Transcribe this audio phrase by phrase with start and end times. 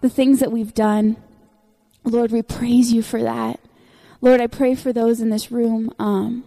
[0.00, 1.16] the things that we've done.
[2.04, 3.60] Lord, we praise you for that.
[4.20, 5.92] Lord, I pray for those in this room.
[5.98, 6.44] Um,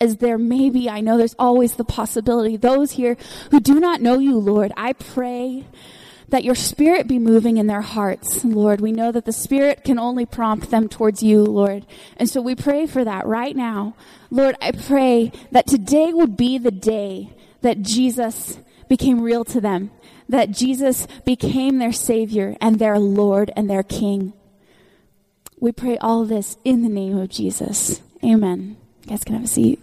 [0.00, 3.16] as there may be, I know there's always the possibility, those here
[3.50, 5.66] who do not know you, Lord, I pray
[6.30, 8.80] that your spirit be moving in their hearts, Lord.
[8.80, 11.84] We know that the spirit can only prompt them towards you, Lord.
[12.16, 13.94] And so we pray for that right now.
[14.30, 17.30] Lord, I pray that today would be the day
[17.62, 19.90] that Jesus became real to them,
[20.30, 24.32] that Jesus became their Savior and their Lord and their King.
[25.58, 28.00] We pray all this in the name of Jesus.
[28.24, 28.76] Amen.
[29.02, 29.80] You guys can have a seat.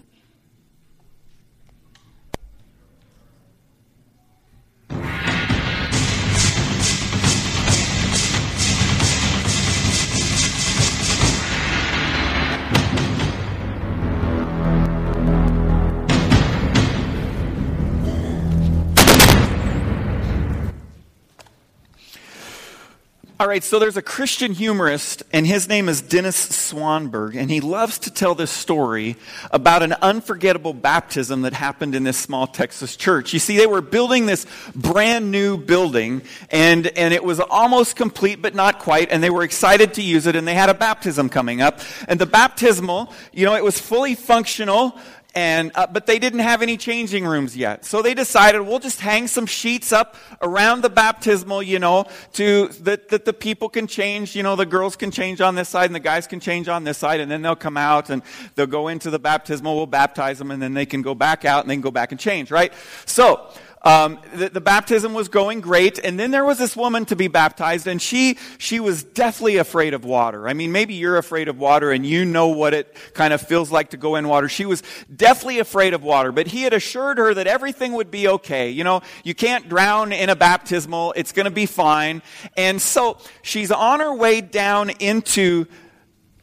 [23.39, 27.61] All right, so there's a Christian humorist, and his name is Dennis Swanberg, and he
[27.61, 29.15] loves to tell this story
[29.51, 33.33] about an unforgettable baptism that happened in this small Texas church.
[33.33, 38.41] You see, they were building this brand new building, and, and it was almost complete,
[38.41, 41.29] but not quite, and they were excited to use it, and they had a baptism
[41.29, 41.79] coming up.
[42.07, 44.97] And the baptismal, you know, it was fully functional,
[45.37, 47.85] and uh, but they didn't have any changing rooms yet.
[47.85, 52.69] So they decided we'll just hang some sheets up around the baptismal you know to
[52.81, 55.85] that, that the people can change you know the girls can change on this side
[55.85, 58.23] and the guys can change on this side and then they'll come out and
[58.55, 61.63] they'll go into the baptismal we'll baptize them and then they can go back out
[61.63, 62.73] and they can go back and change right?
[63.05, 63.47] So
[63.87, 67.29] um, the, the, baptism was going great, and then there was this woman to be
[67.29, 70.49] baptized, and she she was deathly afraid of water.
[70.49, 73.71] I mean, maybe you're afraid of water, and you know what it kind of feels
[73.71, 74.49] like to go in water.
[74.49, 74.83] She was
[75.15, 78.69] deathly afraid of water, but he had assured her that everything would be okay.
[78.69, 82.21] You know, you can't drown in a baptismal; it's going to be fine.
[82.57, 85.65] And so she's on her way down into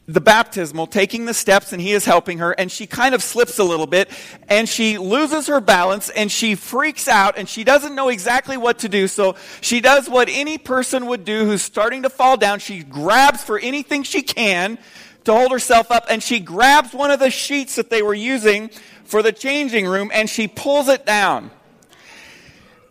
[0.07, 3.57] the baptismal, taking the steps, and he is helping her, and she kind of slips
[3.57, 4.09] a little bit,
[4.47, 8.79] and she loses her balance, and she freaks out, and she doesn't know exactly what
[8.79, 9.07] to do.
[9.07, 12.59] So she does what any person would do who's starting to fall down.
[12.59, 14.77] She grabs for anything she can
[15.23, 18.69] to hold herself up, and she grabs one of the sheets that they were using
[19.05, 21.49] for the changing room, and she pulls it down.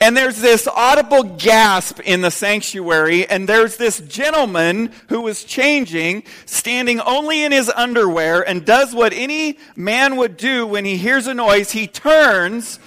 [0.04, 6.24] And there's this audible gasp in the sanctuary, and there's this gentleman who was changing,
[6.44, 11.26] standing only in his underwear, and does what any man would do when he hears
[11.26, 11.70] a noise.
[11.70, 12.78] He turns,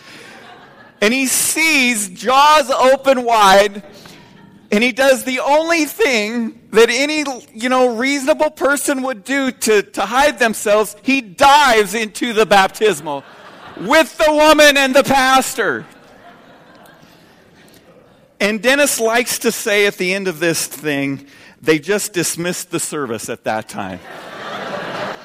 [1.01, 3.81] and he sees jaws open wide,
[4.72, 9.81] and he does the only thing that any, you know, reasonable person would do to,
[9.81, 10.95] to hide themselves.
[11.01, 13.23] He dives into the baptismal
[13.75, 15.83] with the woman and the pastor.
[18.39, 21.25] And Dennis likes to say at the end of this thing,
[21.59, 23.99] they just dismissed the service at that time.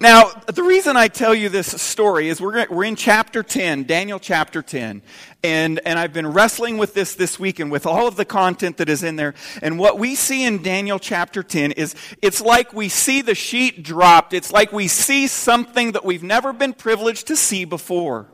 [0.00, 4.18] now, the reason I tell you this story is we're, we're in chapter 10, Daniel
[4.18, 5.02] chapter 10.
[5.42, 8.78] And, and I've been wrestling with this this week and with all of the content
[8.78, 9.34] that is in there.
[9.60, 13.82] And what we see in Daniel chapter 10 is it's like we see the sheet
[13.82, 14.32] dropped.
[14.32, 18.26] It's like we see something that we've never been privileged to see before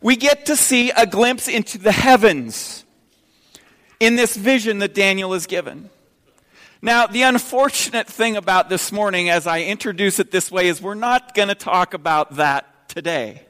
[0.00, 2.84] we get to see a glimpse into the heavens
[4.00, 5.90] in this vision that Daniel is given.
[6.80, 10.94] Now, the unfortunate thing about this morning, as I introduce it this way, is we're
[10.94, 13.42] not going to talk about that today.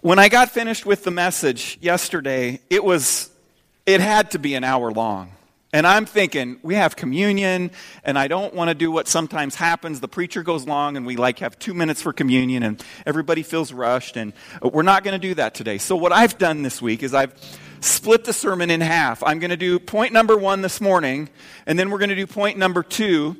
[0.00, 3.30] When I got finished with the message yesterday, it was,
[3.84, 5.32] it had to be an hour long.
[5.70, 7.70] And I'm thinking, we have communion,
[8.02, 10.00] and I don't want to do what sometimes happens.
[10.00, 13.70] The preacher goes long, and we like have two minutes for communion, and everybody feels
[13.70, 14.32] rushed, and
[14.64, 15.76] uh, we're not going to do that today.
[15.76, 17.34] So, what I've done this week is I've
[17.80, 19.22] split the sermon in half.
[19.22, 21.28] I'm going to do point number one this morning,
[21.66, 23.36] and then we're going to do point number two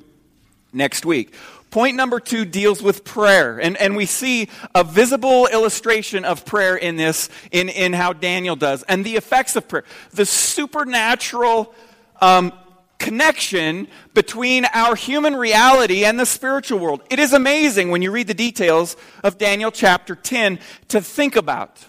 [0.71, 1.35] next week.
[1.71, 3.59] Point number two deals with prayer.
[3.59, 8.57] And, and we see a visible illustration of prayer in this, in, in how Daniel
[8.57, 9.85] does, and the effects of prayer.
[10.13, 11.75] The supernatural
[12.21, 12.53] um,
[12.99, 17.03] connection between our human reality and the spiritual world.
[17.11, 21.87] It is amazing when you read the details of Daniel chapter 10 to think about.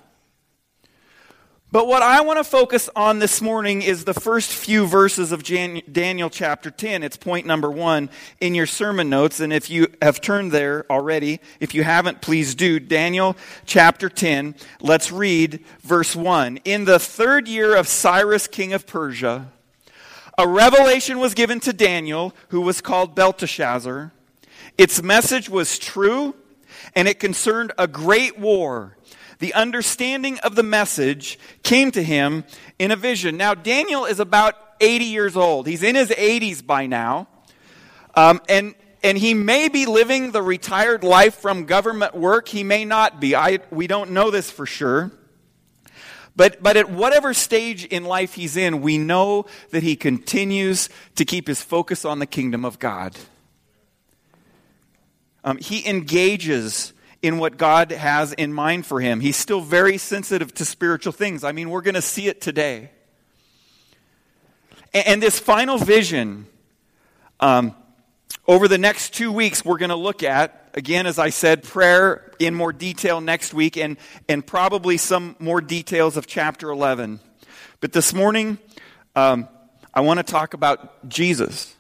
[1.72, 5.44] But what I want to focus on this morning is the first few verses of
[5.44, 7.04] Jan- Daniel chapter 10.
[7.04, 8.10] It's point number one
[8.42, 9.40] in your sermon notes.
[9.40, 12.80] And if you have turned there already, if you haven't, please do.
[12.80, 13.38] Daniel
[13.68, 14.56] chapter 10.
[14.82, 16.58] Let's read verse 1.
[16.66, 19.52] In the third year of Cyrus, king of Persia,
[20.40, 24.12] a revelation was given to Daniel, who was called Belteshazzar.
[24.78, 26.34] Its message was true,
[26.96, 28.96] and it concerned a great war
[29.40, 32.44] the understanding of the message came to him
[32.78, 33.38] in a vision.
[33.38, 35.66] Now, Daniel is about 80 years old.
[35.66, 37.28] He's in his 80s by now.
[38.16, 42.50] Um, and, and he may be living the retired life from government work.
[42.50, 43.34] He may not be.
[43.34, 45.12] I, we don't know this for sure.
[46.40, 50.88] But, but at whatever stage in life he's in, we know that he continues
[51.18, 53.18] to keep his focus on the kingdom of God.
[55.44, 59.20] Um, he engages in what God has in mind for him.
[59.20, 61.44] He's still very sensitive to spiritual things.
[61.44, 62.92] I mean, we're going to see it today.
[64.94, 66.48] And, and this final vision,
[67.42, 67.76] um,
[68.48, 72.32] over the next two weeks, we're going to look at, again, as I said, prayer
[72.40, 77.20] in more detail next week and, and probably some more details of chapter 11.
[77.82, 78.58] But this morning,
[79.16, 79.48] um,
[79.94, 81.76] I want to talk about Jesus.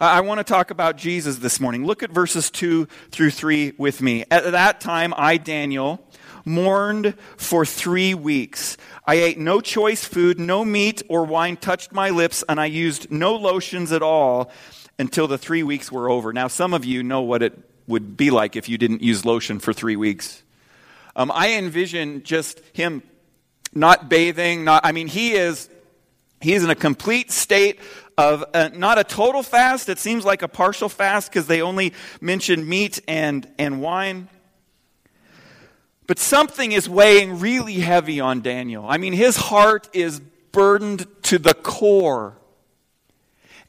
[0.00, 1.84] I want to talk about Jesus this morning.
[1.84, 4.24] Look at verses 2 through 3 with me.
[4.30, 6.06] At that time, I, Daniel,
[6.44, 8.76] mourned for three weeks.
[9.06, 13.10] I ate no choice food, no meat or wine touched my lips, and I used
[13.10, 14.50] no lotions at all
[14.98, 16.32] until the three weeks were over.
[16.32, 19.58] Now, some of you know what it would be like if you didn't use lotion
[19.58, 20.42] for three weeks.
[21.16, 23.02] Um, I envision just him
[23.74, 25.68] not bathing, not, I mean, he is,
[26.40, 27.80] he is in a complete state
[28.16, 29.88] of uh, not a total fast.
[29.88, 34.28] It seems like a partial fast because they only mention meat and, and wine.
[36.06, 38.86] But something is weighing really heavy on Daniel.
[38.88, 40.20] I mean, his heart is
[40.52, 42.37] burdened to the core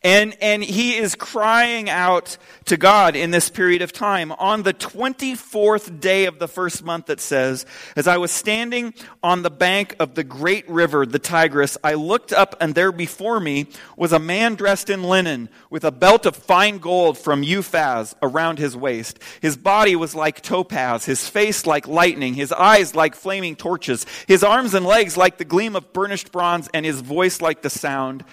[0.02, 4.32] and, and he is crying out to God in this period of time.
[4.32, 7.66] On the 24th day of the first month, it says,
[7.98, 12.32] As I was standing on the bank of the great river, the Tigris, I looked
[12.32, 13.68] up, and there before me
[13.98, 18.58] was a man dressed in linen, with a belt of fine gold from Uphaz around
[18.58, 19.20] his waist.
[19.42, 24.46] His body was like topaz, his face like lightning, his eyes like flaming torches, his
[24.46, 28.24] arms and legs like the gleam of burnished bronze, and his voice like the sound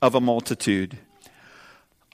[0.00, 0.96] of a multitude.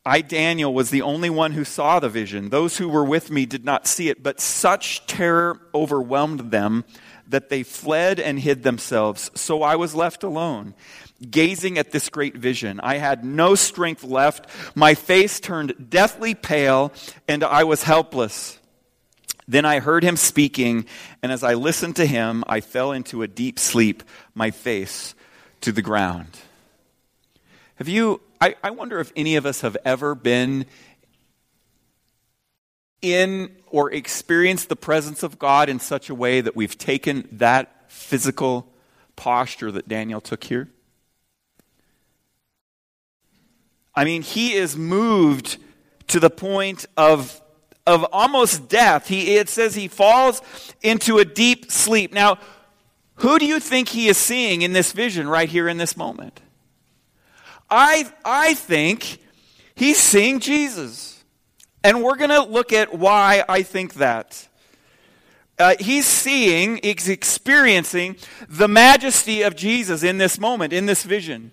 [0.07, 2.51] I, Daniel, was the only one who saw the vision.
[2.51, 6.85] Those who were with me did not see it, but such terror overwhelmed them
[7.27, 9.31] that they fled and hid themselves.
[9.35, 10.75] So I was left alone,
[11.31, 12.81] gazing at this great vision.
[12.81, 14.47] I had no strength left.
[14.75, 16.93] My face turned deathly pale,
[17.27, 18.59] and I was helpless.
[19.49, 20.85] Then I heard him speaking,
[21.23, 24.03] and as I listened to him, I fell into a deep sleep,
[24.35, 25.15] my face
[25.63, 26.29] to the ground.
[27.77, 30.67] Have you I, I wonder if any of us have ever been
[33.01, 37.91] in or experienced the presence of God in such a way that we've taken that
[37.91, 38.71] physical
[39.17, 40.69] posture that Daniel took here?
[43.95, 45.57] I mean, he is moved
[46.09, 47.41] to the point of,
[47.87, 49.09] of almost death.
[49.09, 50.43] He, it says he falls
[50.83, 52.13] into a deep sleep.
[52.13, 52.37] Now,
[53.15, 56.43] who do you think he is seeing in this vision right here in this moment?
[57.71, 59.19] I, I think
[59.75, 61.23] he's seeing Jesus.
[61.83, 64.49] And we're going to look at why I think that.
[65.59, 68.17] Uh, he's seeing, he's experiencing
[68.49, 71.53] the majesty of Jesus in this moment, in this vision.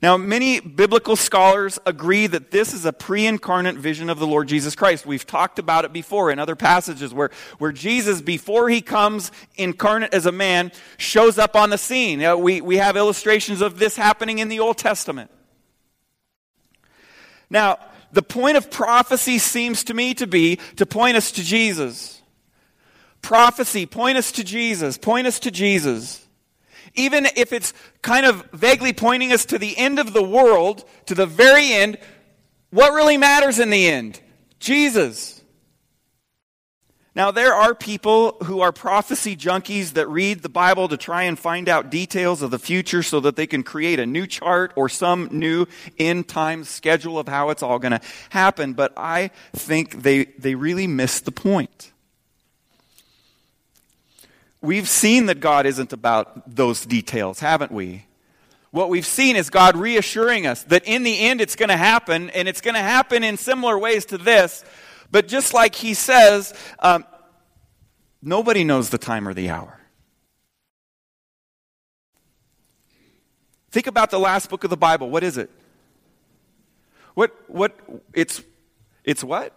[0.00, 4.46] Now, many biblical scholars agree that this is a pre incarnate vision of the Lord
[4.46, 5.04] Jesus Christ.
[5.04, 10.14] We've talked about it before in other passages where, where Jesus, before he comes incarnate
[10.14, 12.20] as a man, shows up on the scene.
[12.40, 15.32] We, we have illustrations of this happening in the Old Testament.
[17.50, 17.78] Now,
[18.12, 22.22] the point of prophecy seems to me to be to point us to Jesus.
[23.20, 26.27] Prophecy, point us to Jesus, point us to Jesus
[26.94, 31.14] even if it's kind of vaguely pointing us to the end of the world, to
[31.14, 31.98] the very end,
[32.70, 34.20] what really matters in the end?
[34.60, 35.38] Jesus.
[37.18, 41.36] Now, there are people who are prophecy junkies that read the Bible to try and
[41.36, 44.88] find out details of the future so that they can create a new chart or
[44.88, 45.66] some new
[45.98, 48.72] end time schedule of how it's all going to happen.
[48.72, 51.92] But I think they, they really miss the point.
[54.60, 58.06] We've seen that God isn't about those details, haven't we?
[58.70, 62.30] What we've seen is God reassuring us that in the end it's going to happen,
[62.30, 64.64] and it's going to happen in similar ways to this.
[65.10, 67.06] But just like he says, um,
[68.20, 69.80] nobody knows the time or the hour.
[73.70, 75.08] Think about the last book of the Bible.
[75.08, 75.50] What is it?
[77.14, 77.78] What, what,
[78.12, 78.42] it's,
[79.04, 79.52] it's what?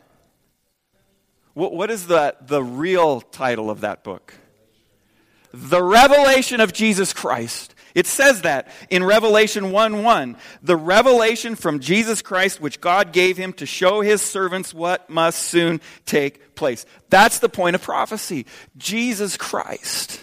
[1.53, 4.33] What, what is the, the real title of that book?
[5.53, 7.75] The revelation of Jesus Christ.
[7.93, 10.37] It says that in Revelation 1 1.
[10.63, 15.39] The revelation from Jesus Christ, which God gave him to show his servants what must
[15.39, 16.85] soon take place.
[17.09, 18.45] That's the point of prophecy.
[18.77, 20.21] Jesus Christ.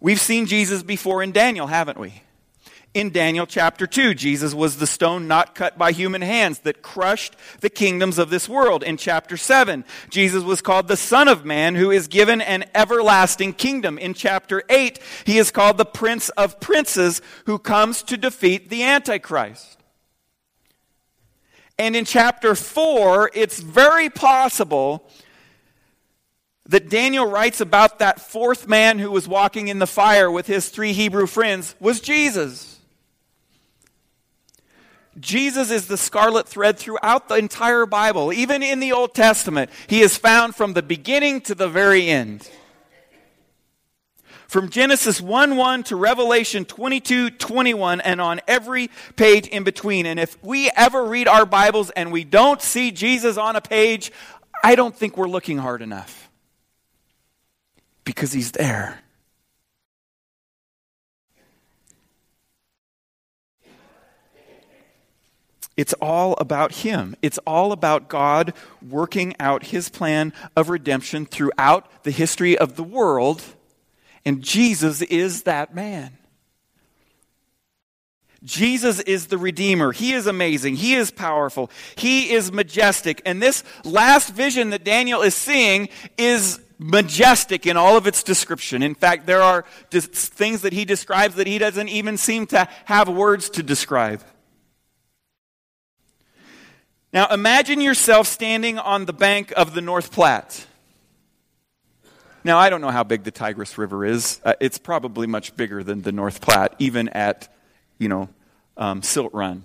[0.00, 2.22] We've seen Jesus before in Daniel, haven't we?
[2.94, 4.14] In Daniel chapter 2.
[4.14, 8.48] Jesus was the stone not cut by human hands that crushed the kingdoms of this
[8.48, 8.82] world.
[8.82, 13.54] In chapter 7, Jesus was called the Son of Man who is given an everlasting
[13.54, 13.98] kingdom.
[13.98, 18.82] In chapter 8, he is called the Prince of Princes who comes to defeat the
[18.82, 19.78] Antichrist.
[21.78, 25.08] And in chapter 4, it's very possible
[26.66, 30.68] that Daniel writes about that fourth man who was walking in the fire with his
[30.68, 32.81] three Hebrew friends was Jesus.
[35.20, 38.32] Jesus is the scarlet thread throughout the entire Bible.
[38.32, 42.48] Even in the Old Testament, he is found from the beginning to the very end.
[44.48, 50.04] From Genesis 1 1 to Revelation 22 21, and on every page in between.
[50.04, 54.12] And if we ever read our Bibles and we don't see Jesus on a page,
[54.62, 56.30] I don't think we're looking hard enough.
[58.04, 59.00] Because he's there.
[65.76, 67.16] It's all about Him.
[67.22, 68.52] It's all about God
[68.86, 73.42] working out His plan of redemption throughout the history of the world.
[74.24, 76.18] And Jesus is that man.
[78.44, 79.92] Jesus is the Redeemer.
[79.92, 80.76] He is amazing.
[80.76, 81.70] He is powerful.
[81.96, 83.22] He is majestic.
[83.24, 85.88] And this last vision that Daniel is seeing
[86.18, 88.82] is majestic in all of its description.
[88.82, 93.08] In fact, there are things that he describes that he doesn't even seem to have
[93.08, 94.24] words to describe.
[97.12, 100.66] Now imagine yourself standing on the bank of the North Platte.
[102.44, 104.40] Now, I don't know how big the Tigris River is.
[104.44, 107.54] Uh, it's probably much bigger than the North Platte, even at,
[107.98, 108.28] you know,
[108.76, 109.64] um, silt run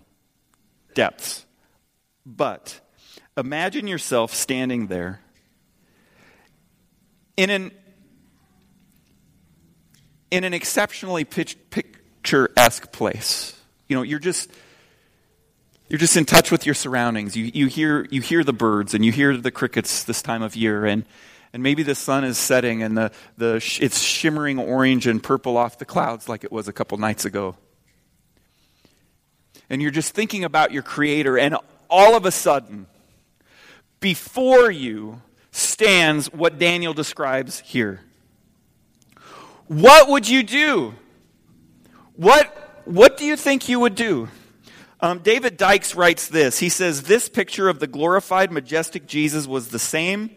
[0.94, 1.46] depths.
[2.24, 2.80] But
[3.36, 5.22] imagine yourself standing there
[7.36, 7.72] in an,
[10.30, 13.60] in an exceptionally picturesque place.
[13.88, 14.52] You know, you're just
[15.90, 17.36] you're just in touch with your surroundings.
[17.36, 20.56] You, you, hear, you hear the birds and you hear the crickets this time of
[20.56, 21.06] year, and,
[21.54, 25.78] and maybe the sun is setting and the, the, it's shimmering orange and purple off
[25.78, 27.56] the clouds like it was a couple nights ago.
[29.70, 31.58] And you're just thinking about your Creator, and
[31.90, 32.88] all of a sudden,
[34.00, 38.02] before you stands what Daniel describes here.
[39.68, 40.94] What would you do?
[42.16, 44.30] What, what do you think you would do?
[45.00, 46.60] Um, David Dykes writes this.
[46.60, 50.36] He says, This picture of the glorified, majestic Jesus was the same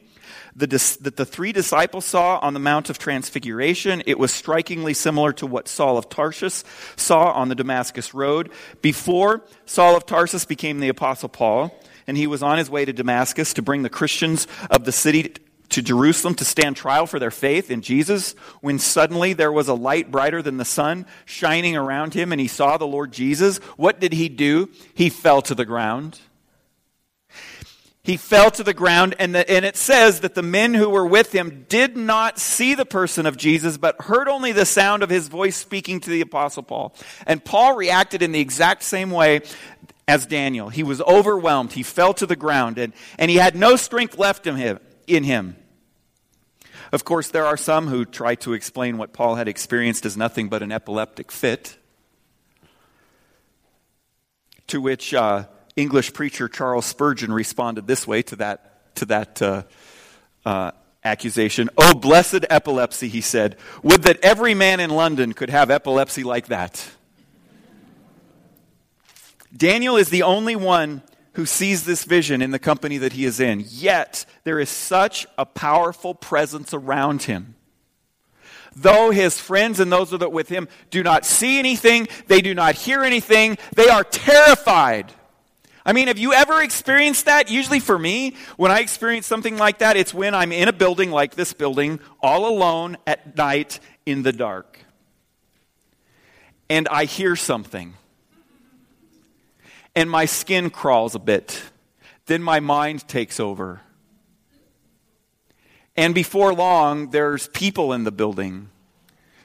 [0.57, 4.03] that the three disciples saw on the Mount of Transfiguration.
[4.07, 6.65] It was strikingly similar to what Saul of Tarsus
[6.97, 8.51] saw on the Damascus Road.
[8.83, 11.75] Before Saul of Tarsus became the Apostle Paul,
[12.07, 15.35] and he was on his way to Damascus to bring the Christians of the city
[15.71, 19.75] to Jerusalem to stand trial for their faith in Jesus when suddenly there was a
[19.75, 23.59] light brighter than the sun shining around him and he saw the Lord Jesus.
[23.77, 24.69] What did he do?
[24.95, 26.21] He fell to the ground.
[28.03, 31.07] He fell to the ground, and, the, and it says that the men who were
[31.07, 35.11] with him did not see the person of Jesus, but heard only the sound of
[35.11, 36.95] his voice speaking to the Apostle Paul.
[37.27, 39.43] And Paul reacted in the exact same way
[40.09, 40.71] as Daniel.
[40.71, 41.73] He was overwhelmed.
[41.73, 44.81] He fell to the ground, and, and he had no strength left in him.
[45.07, 45.57] In him.
[46.93, 50.49] Of course, there are some who try to explain what Paul had experienced as nothing
[50.49, 51.77] but an epileptic fit.
[54.69, 55.45] To which uh,
[55.77, 59.63] English preacher Charles Spurgeon responded this way to that, to that uh,
[60.45, 60.73] uh,
[61.05, 61.71] accusation.
[61.79, 63.57] Oh, blessed epilepsy, he said.
[63.83, 66.91] Would that every man in London could have epilepsy like that.
[69.57, 71.03] Daniel is the only one
[71.35, 73.65] who sees this vision in the company that he is in.
[73.69, 77.55] Yet, there is such a powerful presence around him.
[78.75, 82.55] Though his friends and those that are with him do not see anything, they do
[82.55, 85.13] not hear anything, they are terrified.
[85.85, 87.51] I mean, have you ever experienced that?
[87.51, 91.11] Usually for me, when I experience something like that, it's when I'm in a building
[91.11, 94.79] like this building, all alone at night in the dark.
[96.69, 97.95] And I hear something
[100.01, 101.63] and my skin crawls a bit.
[102.25, 103.83] Then my mind takes over.
[105.95, 108.71] And before long, there's people in the building.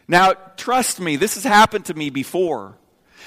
[0.08, 2.78] Now, trust me, this has happened to me before.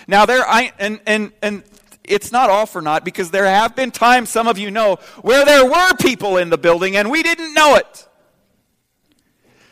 [0.07, 1.65] Now, there, I, and, and, and
[2.03, 5.45] it's not all for naught because there have been times, some of you know, where
[5.45, 8.09] there were people in the building and we didn't know it.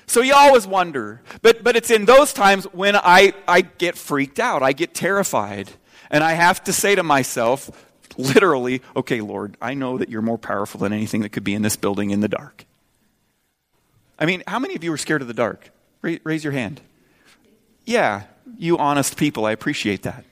[0.07, 1.23] So you always wonder.
[1.41, 5.71] But, but it's in those times when I, I get freaked out, I get terrified.
[6.11, 7.71] And I have to say to myself,
[8.17, 11.63] literally, okay, Lord, I know that you're more powerful than anything that could be in
[11.63, 12.65] this building in the dark.
[14.19, 15.71] I mean, how many of you are scared of the dark?
[16.03, 16.81] Raise your hand.
[17.85, 18.25] Yeah,
[18.59, 20.25] you honest people, I appreciate that.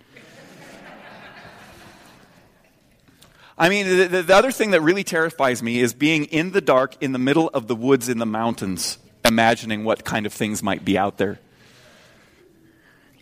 [3.57, 6.97] I mean, the, the, other thing that really terrifies me is being in the dark
[7.01, 10.85] in the middle of the woods in the mountains, imagining what kind of things might
[10.85, 11.39] be out there.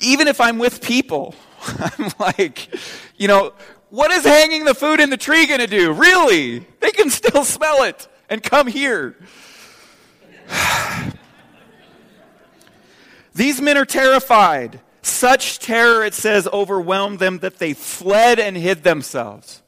[0.00, 1.34] Even if I'm with people,
[1.98, 2.68] I'm like,
[3.16, 3.52] you know,
[3.90, 5.92] what is hanging the food in the tree going to do?
[5.92, 6.66] Really?
[6.80, 9.16] They can still smell it and come here.
[13.34, 14.80] These men are terrified.
[15.02, 19.62] Such terror, it says, overwhelmed them that they fled and hid themselves.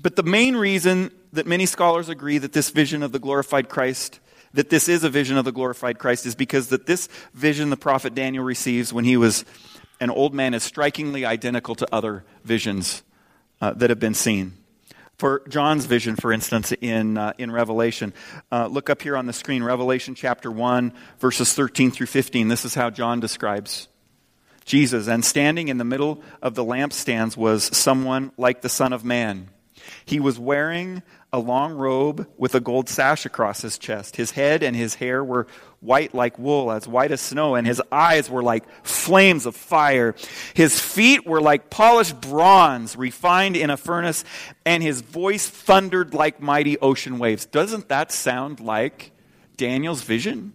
[0.00, 4.20] But the main reason that many scholars agree that this vision of the glorified Christ,
[4.54, 7.76] that this is a vision of the glorified Christ, is because that this vision the
[7.76, 9.44] prophet Daniel receives when he was
[10.00, 13.02] an old man is strikingly identical to other visions
[13.60, 14.52] uh, that have been seen.
[15.18, 18.14] For John's vision, for instance, in, uh, in Revelation,
[18.52, 22.46] uh, look up here on the screen, Revelation chapter 1, verses 13 through 15.
[22.46, 23.88] This is how John describes
[24.64, 25.08] Jesus.
[25.08, 29.48] And standing in the middle of the lampstands was someone like the Son of Man
[30.04, 31.02] he was wearing
[31.32, 34.16] a long robe with a gold sash across his chest.
[34.16, 35.46] His head and his hair were
[35.80, 40.14] white like wool, as white as snow, and his eyes were like flames of fire.
[40.54, 44.24] His feet were like polished bronze refined in a furnace,
[44.64, 47.44] and his voice thundered like mighty ocean waves.
[47.46, 49.12] Doesn't that sound like
[49.56, 50.54] Daniel's vision?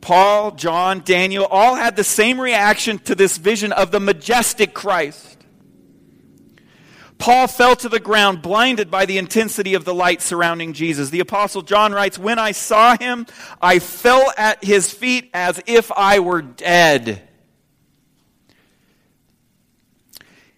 [0.00, 5.36] Paul, John, Daniel all had the same reaction to this vision of the majestic Christ.
[7.20, 11.10] Paul fell to the ground, blinded by the intensity of the light surrounding Jesus.
[11.10, 13.26] The Apostle John writes, When I saw him,
[13.60, 17.28] I fell at his feet as if I were dead.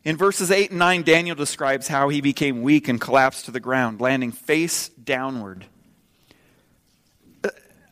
[0.04, 3.60] In verses 8 and 9, Daniel describes how he became weak and collapsed to the
[3.60, 5.66] ground, landing face downward.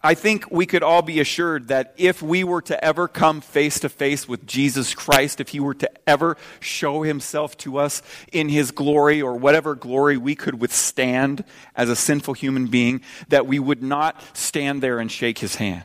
[0.03, 3.81] I think we could all be assured that if we were to ever come face
[3.81, 8.01] to face with Jesus Christ, if he were to ever show himself to us
[8.33, 11.45] in his glory or whatever glory we could withstand
[11.77, 15.85] as a sinful human being, that we would not stand there and shake his hand.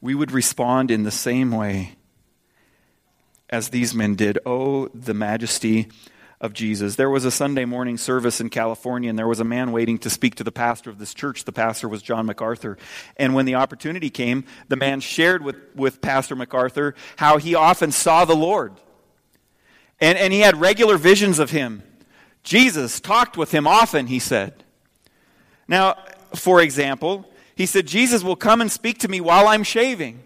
[0.00, 1.96] We would respond in the same way
[3.48, 4.38] as these men did.
[4.46, 5.88] Oh, the majesty
[6.40, 6.96] of Jesus.
[6.96, 10.10] There was a Sunday morning service in California, and there was a man waiting to
[10.10, 11.44] speak to the pastor of this church.
[11.44, 12.78] The pastor was John MacArthur.
[13.18, 17.92] And when the opportunity came, the man shared with, with Pastor MacArthur how he often
[17.92, 18.72] saw the Lord.
[20.00, 21.82] And, and he had regular visions of him.
[22.42, 24.64] Jesus talked with him often, he said.
[25.68, 25.98] Now,
[26.34, 30.24] for example, he said, Jesus will come and speak to me while I'm shaving.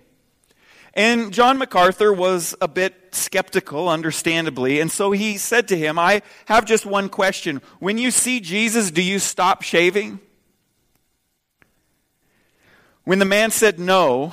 [0.95, 6.23] And John MacArthur was a bit skeptical, understandably, and so he said to him, I
[6.47, 7.63] have just one question.
[7.79, 10.21] When you see Jesus, do you stop shaving?
[13.05, 14.33] When the man said no,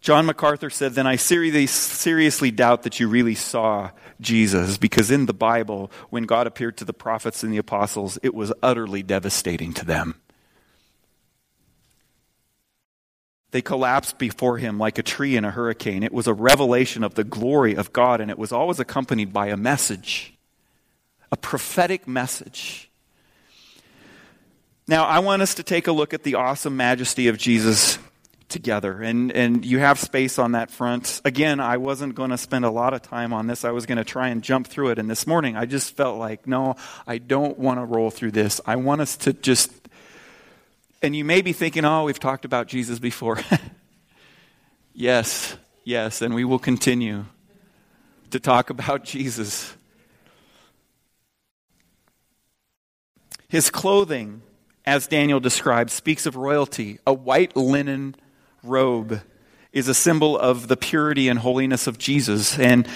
[0.00, 5.32] John MacArthur said, Then I seriously doubt that you really saw Jesus, because in the
[5.32, 9.84] Bible, when God appeared to the prophets and the apostles, it was utterly devastating to
[9.84, 10.20] them.
[13.54, 16.02] They collapsed before him like a tree in a hurricane.
[16.02, 19.46] It was a revelation of the glory of God, and it was always accompanied by
[19.46, 20.34] a message,
[21.30, 22.90] a prophetic message.
[24.88, 28.00] Now, I want us to take a look at the awesome majesty of Jesus
[28.48, 29.00] together.
[29.00, 31.20] And, and you have space on that front.
[31.24, 33.64] Again, I wasn't going to spend a lot of time on this.
[33.64, 34.98] I was going to try and jump through it.
[34.98, 36.74] And this morning, I just felt like, no,
[37.06, 38.60] I don't want to roll through this.
[38.66, 39.70] I want us to just
[41.04, 43.38] and you may be thinking, oh, we've talked about Jesus before.
[44.94, 47.26] yes, yes, and we will continue
[48.30, 49.76] to talk about Jesus.
[53.48, 54.42] His clothing,
[54.86, 56.98] as Daniel describes, speaks of royalty.
[57.06, 58.16] A white linen
[58.62, 59.20] robe
[59.72, 62.58] is a symbol of the purity and holiness of Jesus.
[62.58, 62.88] And,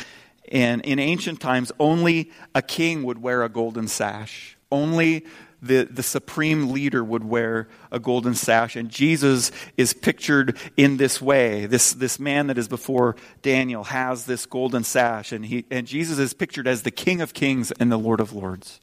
[0.51, 4.57] and in ancient times, only a king would wear a golden sash.
[4.73, 5.27] Only
[5.61, 8.77] the, the supreme leader would wear a golden sash.
[8.77, 11.67] And Jesus is pictured in this way.
[11.67, 15.33] This, this man that is before Daniel has this golden sash.
[15.33, 18.33] And, he, and Jesus is pictured as the King of Kings and the Lord of
[18.33, 18.81] Lords.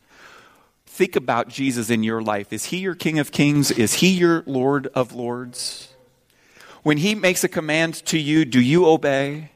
[0.85, 2.53] Think about Jesus in your life.
[2.53, 3.71] Is he your King of Kings?
[3.71, 5.93] Is he your Lord of Lords?
[6.83, 9.51] When he makes a command to you, do you obey?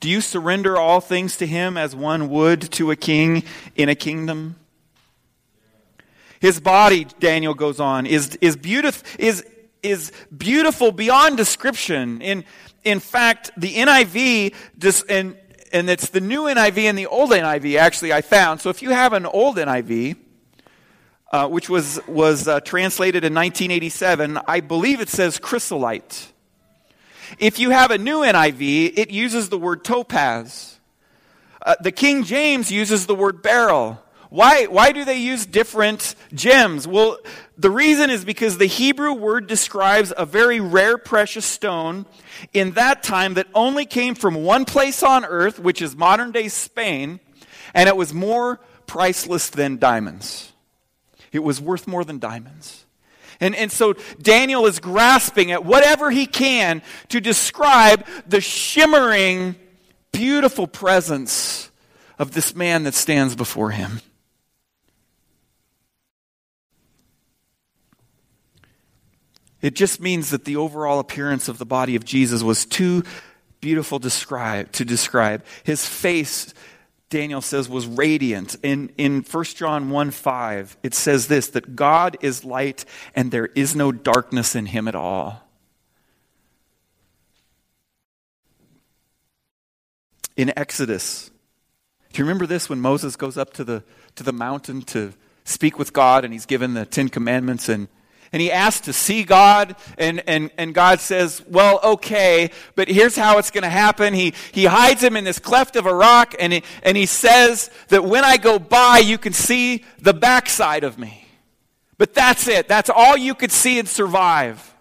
[0.00, 3.42] Do you surrender all things to him as one would to a king
[3.74, 4.56] in a kingdom?
[6.42, 9.46] His body, Daniel goes on, is, is, beautiful, is,
[9.80, 12.20] is beautiful beyond description.
[12.20, 12.44] In,
[12.82, 15.38] in fact, the NIV, just, and,
[15.72, 18.60] and it's the new NIV and the old NIV, actually, I found.
[18.60, 20.16] So if you have an old NIV,
[21.30, 26.32] uh, which was, was uh, translated in 1987, I believe it says chrysolite.
[27.38, 30.80] If you have a new NIV, it uses the word topaz.
[31.64, 34.02] Uh, the King James uses the word beryl.
[34.32, 36.88] Why, why do they use different gems?
[36.88, 37.18] Well,
[37.58, 42.06] the reason is because the Hebrew word describes a very rare precious stone
[42.54, 46.48] in that time that only came from one place on earth, which is modern day
[46.48, 47.20] Spain,
[47.74, 50.54] and it was more priceless than diamonds.
[51.30, 52.86] It was worth more than diamonds.
[53.38, 53.92] And, and so
[54.22, 59.56] Daniel is grasping at whatever he can to describe the shimmering,
[60.10, 61.70] beautiful presence
[62.18, 64.00] of this man that stands before him.
[69.62, 73.04] It just means that the overall appearance of the body of Jesus was too
[73.60, 75.44] beautiful describe, to describe.
[75.62, 76.52] His face,
[77.08, 78.56] Daniel says, was radiant.
[78.64, 83.46] In, in 1 John 1 5, it says this that God is light and there
[83.54, 85.48] is no darkness in him at all.
[90.36, 91.30] In Exodus,
[92.12, 93.84] do you remember this when Moses goes up to the,
[94.16, 95.12] to the mountain to
[95.44, 97.86] speak with God and he's given the Ten Commandments and
[98.32, 103.14] and he asks to see God, and, and, and God says, Well, okay, but here's
[103.14, 104.14] how it's going to happen.
[104.14, 107.70] He, he hides him in this cleft of a rock, and he, and he says
[107.88, 111.26] that when I go by, you can see the backside of me.
[111.98, 112.68] But that's it.
[112.68, 114.74] That's all you could see and survive.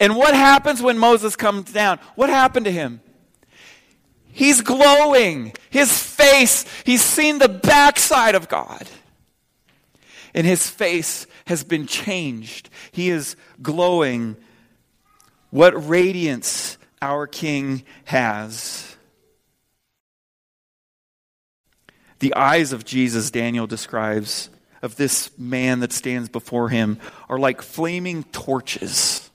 [0.00, 1.98] And what happens when Moses comes down?
[2.14, 3.02] What happened to him?
[4.32, 5.52] He's glowing.
[5.68, 8.88] His face, he's seen the backside of God.
[10.32, 12.70] And his face has been changed.
[12.92, 14.36] He is glowing.
[15.50, 18.96] What radiance our King has.
[22.20, 24.48] The eyes of Jesus, Daniel describes,
[24.80, 29.28] of this man that stands before him, are like flaming torches.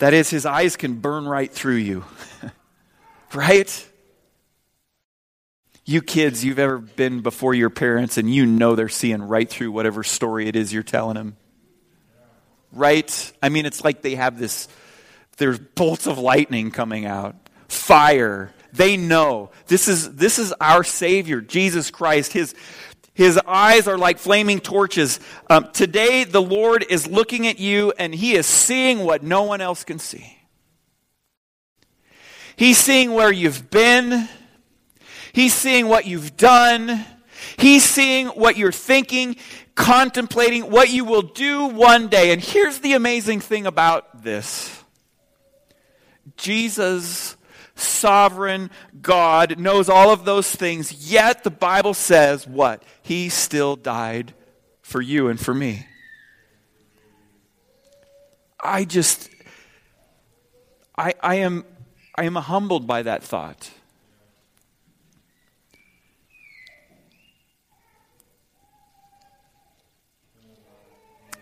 [0.00, 2.04] That is, his eyes can burn right through you.
[3.34, 3.88] right?
[5.86, 9.70] You kids, you've ever been before your parents and you know they're seeing right through
[9.70, 11.36] whatever story it is you're telling them.
[12.72, 13.32] Right?
[13.42, 14.66] I mean, it's like they have this,
[15.36, 17.36] there's bolts of lightning coming out,
[17.68, 18.52] fire.
[18.72, 22.32] They know this is, this is our Savior, Jesus Christ.
[22.32, 22.54] His,
[23.12, 25.20] his eyes are like flaming torches.
[25.48, 29.60] Um, today, the Lord is looking at you and He is seeing what no one
[29.60, 30.38] else can see.
[32.56, 34.28] He's seeing where you've been.
[35.34, 37.04] He's seeing what you've done.
[37.58, 39.34] He's seeing what you're thinking,
[39.74, 42.32] contemplating, what you will do one day.
[42.32, 44.84] And here's the amazing thing about this
[46.36, 47.36] Jesus,
[47.74, 48.70] sovereign
[49.02, 52.84] God, knows all of those things, yet the Bible says what?
[53.02, 54.34] He still died
[54.82, 55.86] for you and for me.
[58.60, 59.28] I just,
[60.96, 61.64] I, I am,
[62.14, 63.70] I am humbled by that thought.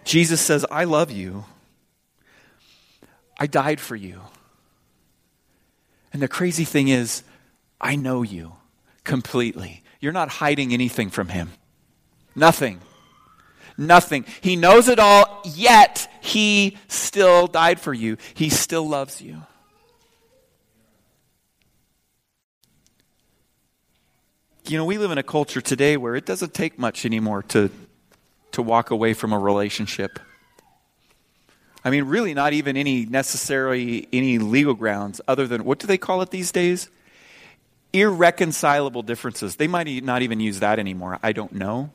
[0.05, 1.45] Jesus says, I love you.
[3.39, 4.21] I died for you.
[6.13, 7.23] And the crazy thing is,
[7.81, 8.53] I know you
[9.05, 9.83] completely.
[10.01, 11.53] You're not hiding anything from him.
[12.35, 12.81] Nothing.
[13.79, 14.27] Nothing.
[14.41, 18.17] He knows it all, yet he still died for you.
[18.35, 19.43] He still loves you.
[24.67, 27.71] You know, we live in a culture today where it doesn't take much anymore to
[28.53, 30.19] to walk away from a relationship.
[31.85, 35.99] I mean, really, not even any necessarily any legal grounds other than what do they
[35.99, 36.89] call it these days?
[37.93, 39.57] Irreconcilable differences.
[39.57, 41.19] They might not even use that anymore.
[41.23, 41.91] I don't know.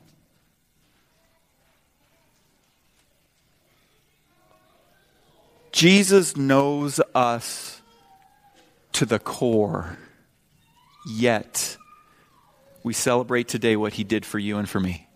[5.72, 7.80] Jesus knows us
[8.92, 9.96] to the core,
[11.08, 11.76] yet
[12.82, 15.07] we celebrate today what he did for you and for me.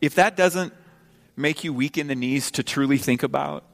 [0.00, 0.72] If that doesn't
[1.36, 3.64] make you weak in the knees to truly think about,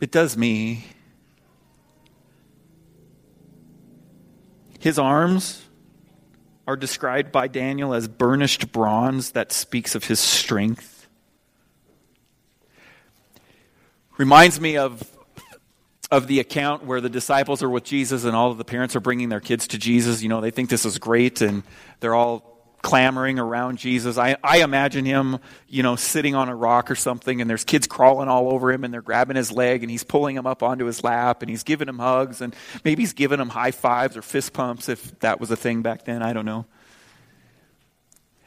[0.00, 0.84] it does me.
[4.78, 5.62] His arms
[6.66, 11.08] are described by Daniel as burnished bronze that speaks of his strength.
[14.16, 15.02] Reminds me of,
[16.10, 19.00] of the account where the disciples are with Jesus and all of the parents are
[19.00, 20.22] bringing their kids to Jesus.
[20.22, 21.62] You know, they think this is great and
[22.00, 22.49] they're all
[22.82, 24.16] clamoring around Jesus.
[24.16, 25.38] I, I imagine him,
[25.68, 28.84] you know, sitting on a rock or something, and there's kids crawling all over him,
[28.84, 31.62] and they're grabbing his leg, and he's pulling him up onto his lap, and he's
[31.62, 35.40] giving him hugs, and maybe he's giving him high fives or fist pumps if that
[35.40, 36.22] was a thing back then.
[36.22, 36.64] I don't know.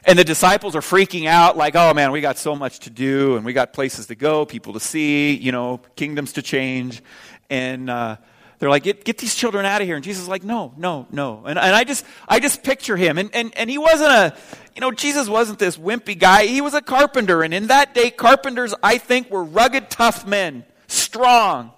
[0.06, 3.38] And the disciples are freaking out, like, oh man, we got so much to do,
[3.38, 7.02] and we got places to go, people to see, you know, kingdoms to change.
[7.50, 8.18] And, uh,
[8.64, 9.98] they're like, get, get these children out of here.
[9.98, 11.44] And Jesus is like, no, no, no.
[11.46, 13.18] And, and I just, I just picture him.
[13.18, 14.34] And, and, and he wasn't a,
[14.74, 16.46] you know, Jesus wasn't this wimpy guy.
[16.46, 17.44] He was a carpenter.
[17.44, 21.74] And in that day, carpenters, I think, were rugged, tough men, strong.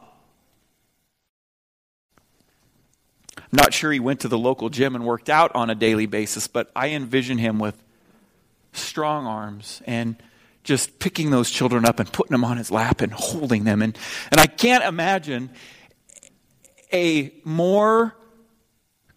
[3.36, 6.06] I'm not sure he went to the local gym and worked out on a daily
[6.06, 7.76] basis, but I envision him with
[8.74, 10.17] strong arms and
[10.63, 13.82] just picking those children up and putting them on his lap and holding them.
[13.82, 13.98] And,
[14.32, 15.50] and I can't imagine
[16.95, 18.15] a more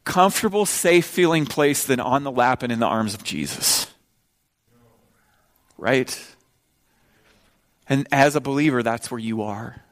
[0.05, 3.87] comfortable, safe feeling place than on the lap and in the arms of Jesus.
[5.79, 6.35] Right?
[7.89, 9.83] And as a believer, that's where you are.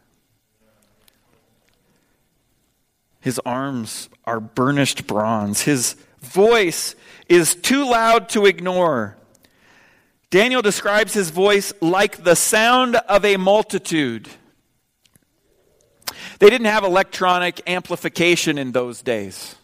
[3.21, 5.63] His arms are burnished bronze.
[5.63, 6.95] His voice
[7.29, 9.17] is too loud to ignore.
[10.31, 14.29] Daniel describes his voice like the sound of a multitude.
[16.39, 19.57] They didn't have electronic amplification in those days.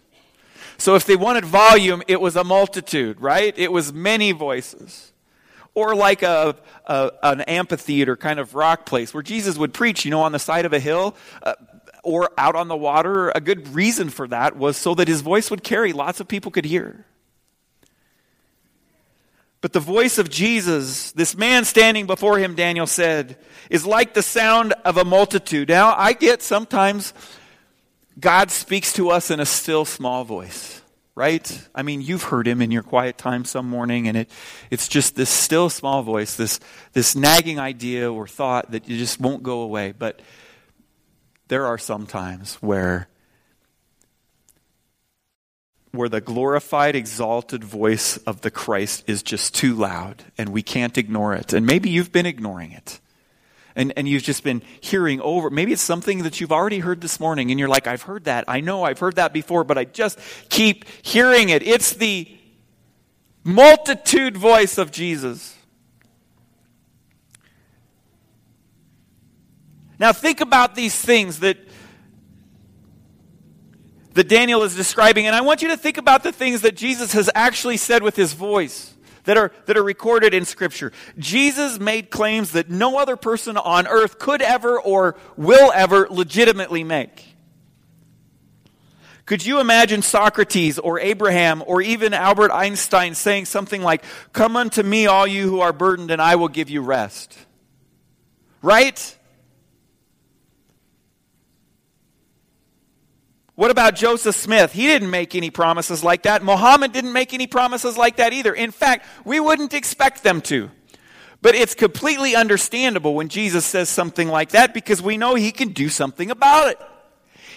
[0.78, 3.54] So if they wanted volume, it was a multitude, right?
[3.56, 5.12] It was many voices.
[5.74, 10.10] Or like a, a an amphitheater kind of rock place where Jesus would preach, you
[10.10, 11.16] know, on the side of a hill.
[11.42, 11.54] Uh,
[12.02, 13.30] or out on the water.
[13.30, 16.50] A good reason for that was so that his voice would carry, lots of people
[16.50, 17.06] could hear.
[19.62, 23.38] But the voice of Jesus, this man standing before him, Daniel said,
[23.70, 25.68] is like the sound of a multitude.
[25.68, 27.14] Now, I get sometimes
[28.18, 30.82] God speaks to us in a still small voice,
[31.14, 31.68] right?
[31.76, 34.30] I mean, you've heard him in your quiet time some morning, and it,
[34.72, 36.58] it's just this still small voice, this,
[36.92, 39.92] this nagging idea or thought that you just won't go away.
[39.96, 40.20] But
[41.46, 43.06] there are some times where
[45.92, 50.96] where the glorified, exalted voice of the Christ is just too loud and we can't
[50.96, 51.52] ignore it.
[51.52, 52.98] And maybe you've been ignoring it.
[53.74, 55.48] And, and you've just been hearing over.
[55.48, 58.44] Maybe it's something that you've already heard this morning and you're like, I've heard that.
[58.48, 60.18] I know I've heard that before, but I just
[60.50, 61.62] keep hearing it.
[61.62, 62.28] It's the
[63.44, 65.56] multitude voice of Jesus.
[69.98, 71.58] Now think about these things that
[74.14, 75.26] that Daniel is describing.
[75.26, 78.16] And I want you to think about the things that Jesus has actually said with
[78.16, 78.94] his voice
[79.24, 80.92] that are, that are recorded in Scripture.
[81.18, 86.84] Jesus made claims that no other person on earth could ever or will ever legitimately
[86.84, 87.28] make.
[89.24, 94.82] Could you imagine Socrates or Abraham or even Albert Einstein saying something like, Come unto
[94.82, 97.38] me, all you who are burdened, and I will give you rest?
[98.62, 99.16] Right?
[103.62, 104.72] What about Joseph Smith?
[104.72, 106.42] He didn't make any promises like that.
[106.42, 108.52] Muhammad didn't make any promises like that either.
[108.52, 110.68] In fact, we wouldn't expect them to.
[111.42, 115.68] But it's completely understandable when Jesus says something like that because we know he can
[115.68, 116.78] do something about it.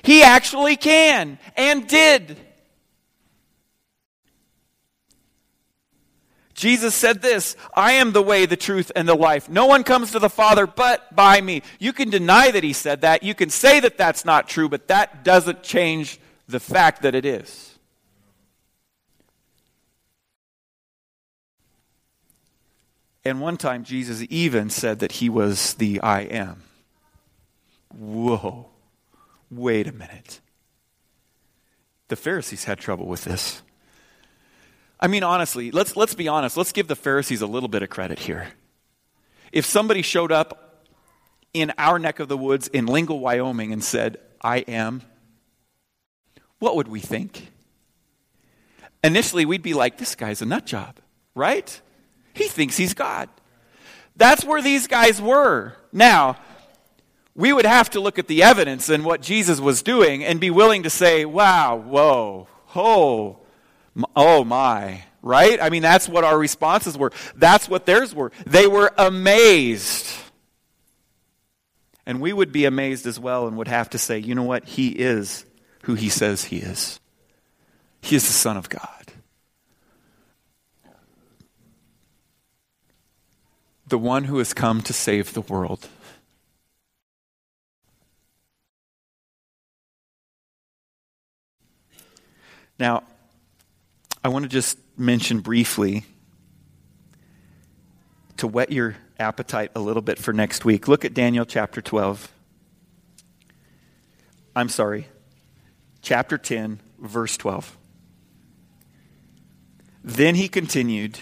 [0.04, 2.38] He actually can and did.
[6.56, 9.50] Jesus said this I am the way, the truth, and the life.
[9.50, 11.62] No one comes to the Father but by me.
[11.78, 13.22] You can deny that he said that.
[13.22, 17.26] You can say that that's not true, but that doesn't change the fact that it
[17.26, 17.78] is.
[23.26, 26.64] And one time, Jesus even said that he was the I am.
[27.98, 28.68] Whoa.
[29.52, 30.40] Wait a minute.
[32.08, 33.62] The Pharisees had trouble with this.
[35.06, 36.58] I mean, honestly, let's, let's be honest.
[36.58, 38.48] Let's give the Pharisees a little bit of credit here.
[39.52, 40.88] If somebody showed up
[41.54, 45.04] in our neck of the woods in Lingle, Wyoming, and said, I am,
[46.58, 47.52] what would we think?
[49.04, 50.98] Initially, we'd be like, this guy's a nut job,
[51.36, 51.80] right?
[52.34, 53.30] He thinks he's God.
[54.16, 55.76] That's where these guys were.
[55.94, 56.38] Now,
[57.36, 60.50] we would have to look at the evidence and what Jesus was doing and be
[60.50, 63.45] willing to say, wow, whoa, oh,
[64.16, 65.62] Oh my, right?
[65.62, 67.12] I mean, that's what our responses were.
[67.36, 68.32] That's what theirs were.
[68.46, 70.08] They were amazed.
[72.06, 74.66] And we would be amazed as well and would have to say, you know what?
[74.66, 75.46] He is
[75.84, 77.00] who he says he is.
[78.02, 78.82] He is the Son of God.
[83.88, 85.88] The one who has come to save the world.
[92.78, 93.04] Now,
[94.26, 96.04] I want to just mention briefly
[98.38, 100.88] to whet your appetite a little bit for next week.
[100.88, 102.32] Look at Daniel chapter 12.
[104.56, 105.08] I'm sorry,
[106.02, 107.78] chapter 10, verse 12.
[110.04, 111.20] Then he continued,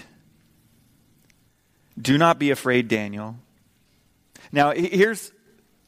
[2.02, 3.36] Do not be afraid, Daniel.
[4.50, 5.30] Now, here's,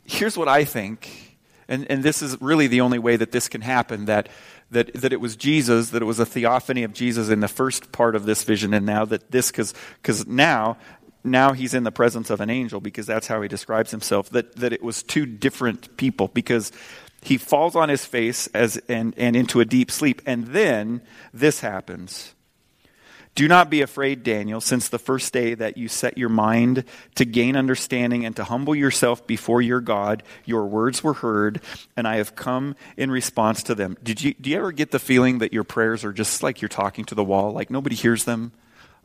[0.04, 1.38] here's what I think,
[1.70, 4.28] and, and this is really the only way that this can happen that,
[4.72, 7.92] that, that it was Jesus, that it was a theophany of Jesus in the first
[7.92, 10.78] part of this vision, and now that this, because now
[11.26, 14.56] now he's in the presence of an angel because that's how he describes himself that,
[14.58, 16.72] that it was two different people because
[17.24, 21.02] he falls on his face as and, and into a deep sleep and then
[21.34, 22.35] this happens
[23.36, 27.26] do not be afraid daniel since the first day that you set your mind to
[27.26, 31.62] gain understanding and to humble yourself before your god your words were heard
[31.96, 35.00] and i have come in response to them did you do you ever get the
[35.00, 38.24] feeling that your prayers are just like you're talking to the wall like nobody hears
[38.24, 38.52] them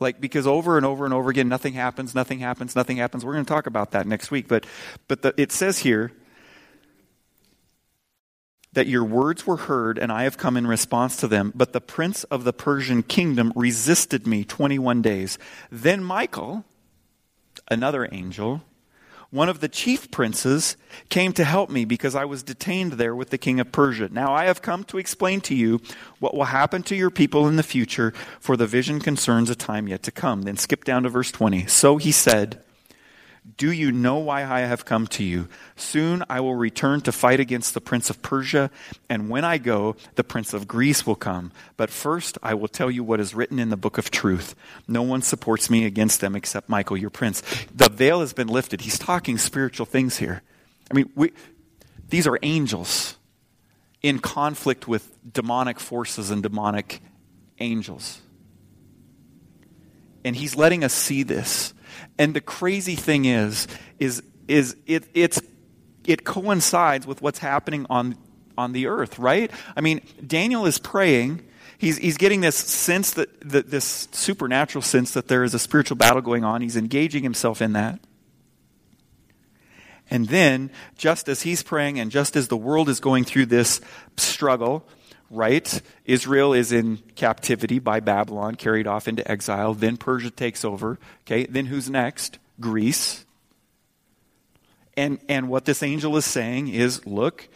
[0.01, 3.23] like, because over and over and over again, nothing happens, nothing happens, nothing happens.
[3.23, 4.49] We're going to talk about that next week.
[4.49, 4.65] But,
[5.09, 6.11] but the, it says here
[8.73, 11.53] that your words were heard and I have come in response to them.
[11.55, 15.39] But the prince of the Persian kingdom resisted me 21 days.
[15.71, 16.65] Then Michael,
[17.69, 18.63] another angel,
[19.31, 20.77] one of the chief princes
[21.09, 24.09] came to help me because I was detained there with the king of Persia.
[24.11, 25.81] Now I have come to explain to you
[26.19, 29.87] what will happen to your people in the future, for the vision concerns a time
[29.87, 30.43] yet to come.
[30.43, 31.67] Then skip down to verse 20.
[31.67, 32.61] So he said,
[33.57, 35.49] do you know why I have come to you?
[35.75, 38.71] Soon I will return to fight against the prince of Persia,
[39.09, 41.51] and when I go, the prince of Greece will come.
[41.77, 44.55] But first I will tell you what is written in the book of truth.
[44.87, 47.43] No one supports me against them except Michael, your prince.
[47.75, 48.83] The veil has been lifted.
[48.83, 50.43] He's talking spiritual things here.
[50.91, 51.33] I mean, we,
[52.09, 53.17] these are angels
[54.03, 57.01] in conflict with demonic forces and demonic
[57.59, 58.21] angels.
[60.25, 61.73] And he's letting us see this.
[62.21, 63.67] And the crazy thing is,
[63.99, 65.41] is, is it, it's,
[66.05, 68.15] it coincides with what's happening on,
[68.59, 69.51] on the earth, right?
[69.75, 71.49] I mean, Daniel is praying.
[71.79, 75.97] He's, he's getting this sense that, that, this supernatural sense that there is a spiritual
[75.97, 76.61] battle going on.
[76.61, 78.01] He's engaging himself in that.
[80.11, 83.81] And then, just as he's praying and just as the world is going through this
[84.19, 84.87] struggle,
[85.31, 85.81] right?
[86.05, 89.73] Israel is in captivity by Babylon, carried off into exile.
[89.73, 90.99] Then Persia takes over.
[91.23, 92.39] Okay, then who's next?
[92.59, 93.25] Greece.
[94.97, 97.49] And, and what this angel is saying is look,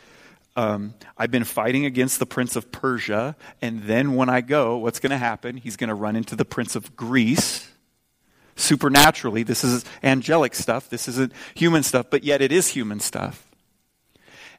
[0.56, 5.00] um, I've been fighting against the prince of Persia, and then when I go, what's
[5.00, 5.56] going to happen?
[5.56, 7.68] He's going to run into the prince of Greece.
[8.54, 10.88] Supernaturally, this is angelic stuff.
[10.88, 13.50] This isn't human stuff, but yet it is human stuff.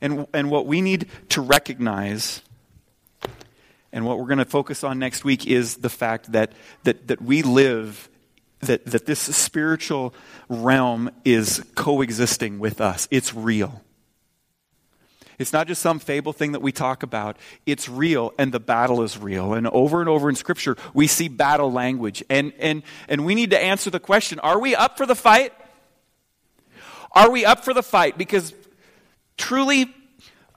[0.02, 2.42] And, and what we need to recognize
[3.96, 6.52] and what we're going to focus on next week is the fact that,
[6.84, 8.10] that, that we live,
[8.60, 10.14] that, that this spiritual
[10.50, 13.08] realm is coexisting with us.
[13.10, 13.82] It's real.
[15.40, 17.38] It's not just some fable thing that we talk about.
[17.66, 19.54] It's real, and the battle is real.
[19.54, 22.22] And over and over in Scripture, we see battle language.
[22.30, 25.54] And, and, and we need to answer the question are we up for the fight?
[27.14, 28.18] Are we up for the fight?
[28.18, 28.54] Because
[29.38, 29.94] truly,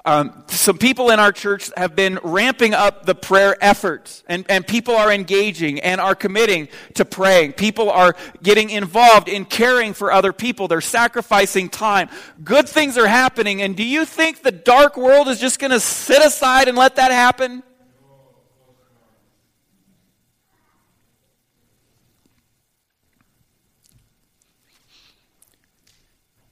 [0.08, 4.66] um, some people in our church have been ramping up the prayer efforts, and, and
[4.66, 7.52] people are engaging and are committing to praying.
[7.52, 10.66] People are getting involved in caring for other people.
[10.66, 12.08] They're sacrificing time.
[12.42, 15.80] Good things are happening, and do you think the dark world is just going to
[15.80, 17.62] sit aside and let that happen?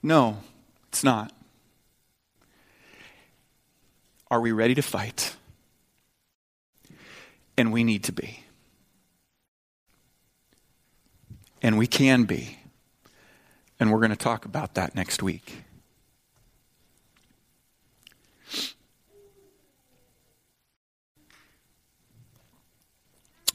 [0.02, 0.36] No,
[0.90, 1.35] it's not.
[4.30, 5.36] Are we ready to fight?
[7.56, 8.40] And we need to be.
[11.62, 12.58] And we can be.
[13.78, 15.62] And we're going to talk about that next week.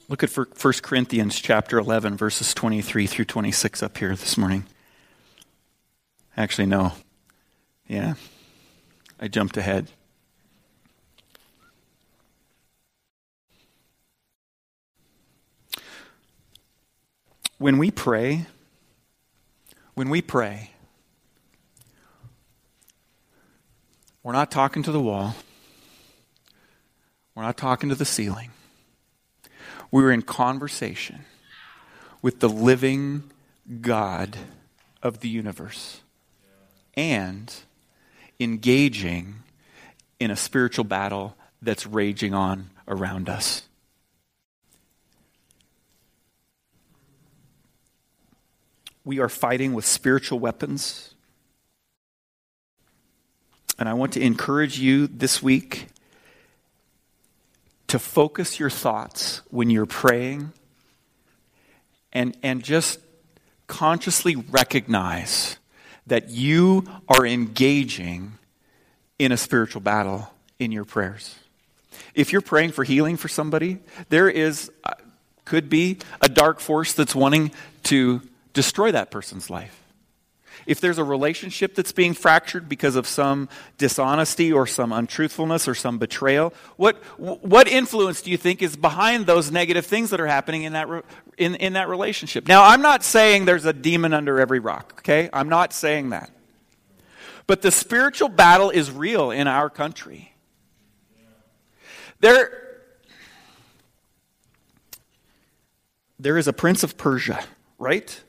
[0.07, 0.45] Look at 1
[0.81, 4.65] Corinthians chapter 11 verses 23 through 26 up here this morning.
[6.35, 6.91] Actually no.
[7.87, 8.15] Yeah.
[9.21, 9.87] I jumped ahead.
[17.61, 18.47] When we pray,
[19.93, 20.71] when we pray,
[24.23, 25.35] we're not talking to the wall.
[27.35, 28.49] We're not talking to the ceiling.
[29.91, 31.19] We're in conversation
[32.23, 33.29] with the living
[33.79, 34.37] God
[35.03, 36.01] of the universe
[36.95, 37.53] and
[38.39, 39.35] engaging
[40.19, 43.61] in a spiritual battle that's raging on around us.
[49.03, 51.15] We are fighting with spiritual weapons.
[53.79, 55.87] And I want to encourage you this week
[57.87, 60.53] to focus your thoughts when you're praying
[62.13, 62.99] and, and just
[63.67, 65.57] consciously recognize
[66.07, 68.33] that you are engaging
[69.17, 71.35] in a spiritual battle in your prayers.
[72.13, 73.79] If you're praying for healing for somebody,
[74.09, 74.93] there is, uh,
[75.45, 77.51] could be a dark force that's wanting
[77.83, 78.21] to
[78.53, 79.77] destroy that person's life.
[80.65, 85.73] If there's a relationship that's being fractured because of some dishonesty or some untruthfulness or
[85.73, 90.27] some betrayal, what, what influence do you think is behind those negative things that are
[90.27, 90.87] happening in that,
[91.37, 92.47] in, in that relationship?
[92.47, 95.29] Now, I'm not saying there's a demon under every rock, okay?
[95.33, 96.31] I'm not saying that.
[97.47, 100.33] But the spiritual battle is real in our country.
[102.19, 102.83] There,
[106.19, 107.43] there is a prince of Persia,
[107.79, 108.23] right?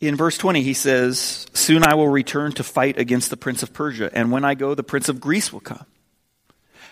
[0.00, 3.72] In verse 20, he says, Soon I will return to fight against the prince of
[3.72, 5.86] Persia, and when I go, the prince of Greece will come.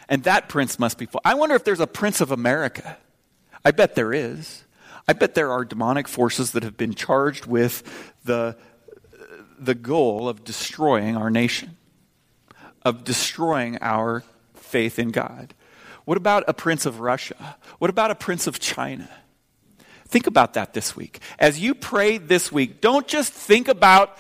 [0.08, 1.08] And that prince must be.
[1.24, 2.96] I wonder if there's a prince of America.
[3.64, 4.64] I bet there is.
[5.08, 8.56] I bet there are demonic forces that have been charged with the,
[9.58, 11.76] the goal of destroying our nation,
[12.82, 15.54] of destroying our faith in God.
[16.04, 17.56] What about a prince of Russia?
[17.78, 19.08] What about a prince of China?
[20.08, 21.20] Think about that this week.
[21.38, 24.18] As you pray this week, don't just think about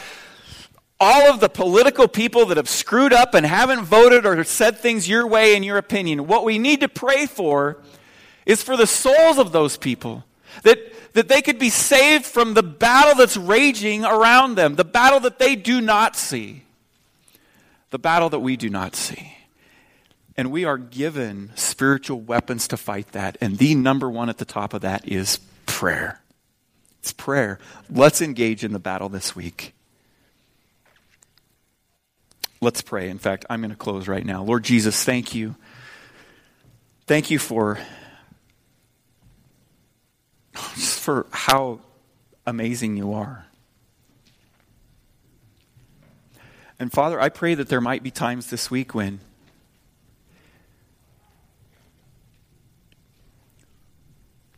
[0.98, 5.08] all of the political people that have screwed up and haven't voted or said things
[5.08, 6.26] your way in your opinion.
[6.26, 7.78] What we need to pray for
[8.46, 10.24] is for the souls of those people.
[10.62, 10.78] That,
[11.12, 15.38] that they could be saved from the battle that's raging around them, the battle that
[15.38, 16.62] they do not see,
[17.90, 19.34] the battle that we do not see.
[20.34, 23.36] And we are given spiritual weapons to fight that.
[23.40, 26.20] And the number one at the top of that is prayer.
[27.00, 27.58] It's prayer.
[27.90, 29.74] Let's engage in the battle this week.
[32.60, 33.10] Let's pray.
[33.10, 34.42] In fact, I'm going to close right now.
[34.42, 35.54] Lord Jesus, thank you.
[37.06, 37.78] Thank you for
[40.74, 41.80] just for how
[42.46, 43.46] amazing you are.
[46.78, 49.20] And Father, I pray that there might be times this week when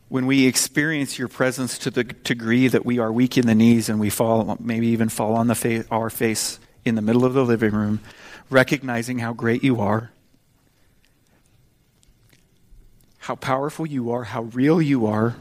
[0.09, 3.89] when we experience your presence to the degree that we are weak in the knees
[3.89, 7.33] and we fall, maybe even fall on the fa- our face in the middle of
[7.33, 8.01] the living room,
[8.49, 10.11] recognizing how great you are,
[13.19, 15.35] how powerful you are, how real you are,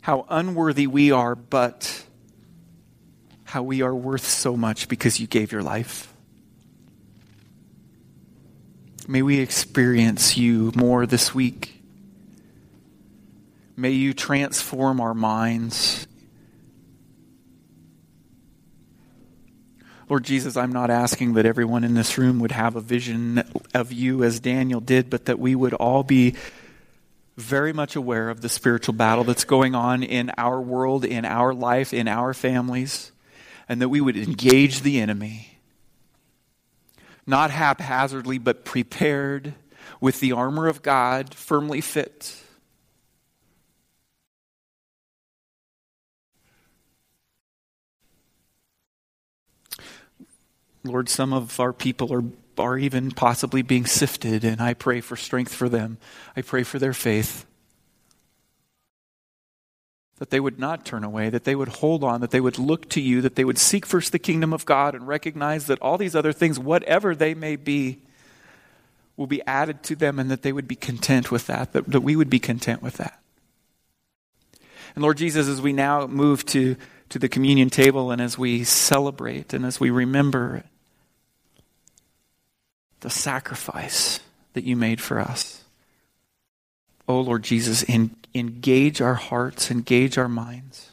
[0.00, 2.04] how unworthy we are, but
[3.44, 6.13] how we are worth so much because you gave your life.
[9.06, 11.82] May we experience you more this week.
[13.76, 16.06] May you transform our minds.
[20.08, 23.42] Lord Jesus, I'm not asking that everyone in this room would have a vision
[23.74, 26.34] of you as Daniel did, but that we would all be
[27.36, 31.52] very much aware of the spiritual battle that's going on in our world, in our
[31.52, 33.12] life, in our families,
[33.68, 35.53] and that we would engage the enemy
[37.26, 39.54] not haphazardly, but prepared
[40.00, 42.36] with the armor of God firmly fit.
[50.82, 52.24] Lord, some of our people are,
[52.58, 55.96] are even possibly being sifted, and I pray for strength for them.
[56.36, 57.46] I pray for their faith
[60.18, 62.88] that they would not turn away, that they would hold on, that they would look
[62.90, 65.98] to you, that they would seek first the kingdom of God and recognize that all
[65.98, 67.98] these other things, whatever they may be,
[69.16, 72.00] will be added to them and that they would be content with that, that, that
[72.00, 73.20] we would be content with that.
[74.94, 76.76] And Lord Jesus, as we now move to,
[77.08, 80.64] to the communion table and as we celebrate and as we remember
[83.00, 84.20] the sacrifice
[84.52, 85.63] that you made for us,
[87.08, 87.84] oh Lord Jesus,
[88.34, 90.90] engage our hearts, engage our minds.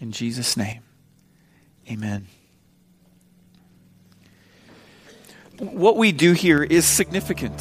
[0.00, 0.82] In Jesus' name,
[1.90, 2.26] amen.
[5.58, 7.54] What we do here is significant.